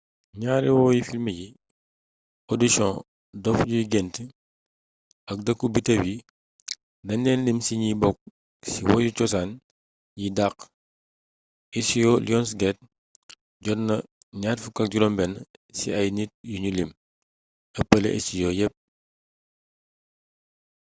ñaari 0.41 0.69
woyi 0.77 1.01
filmy 1.07 1.31
bi 1.37 1.47
audition 2.51 2.93
dof 3.43 3.57
yuy 3.71 3.85
gént 3.91 4.15
ak 5.31 5.37
dëkku 5.45 5.65
biddew 5.73 6.01
yi 6.09 6.15
dañ 7.07 7.19
leen 7.25 7.41
lim 7.45 7.59
ci 7.65 7.73
ñi 7.81 7.89
bokk 8.01 8.17
ci 8.69 8.79
woyu 8.89 9.09
cosaan 9.17 9.49
yi 10.19 10.27
dàq. 10.37 10.55
istijoo 11.77 12.17
lionsgate 12.25 12.81
jot 13.63 13.79
na 13.87 13.95
26 14.41 15.33
ci 15.77 15.87
ay 15.99 16.07
nit 16.17 16.31
yuñu 16.51 16.69
lim– 16.77 16.89
ëppale 17.79 18.09
istijoo 18.19 18.53
yépp 18.59 18.73